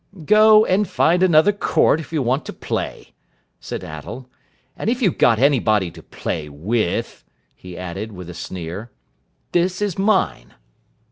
"Go 0.25 0.65
and 0.65 0.87
find 0.87 1.21
another 1.21 1.51
court, 1.51 1.99
if 1.99 2.11
you 2.11 2.23
want 2.23 2.43
to 2.47 2.53
play," 2.53 3.13
said 3.59 3.83
Attell, 3.83 4.27
"and 4.75 4.89
if 4.89 4.99
you've 4.99 5.19
got 5.19 5.37
anybody 5.37 5.91
to 5.91 6.01
play 6.01 6.49
with," 6.49 7.23
he 7.53 7.77
added 7.77 8.11
with 8.11 8.27
a 8.27 8.33
sneer. 8.33 8.89
"This 9.51 9.79
is 9.79 9.99
mine." 9.99 10.55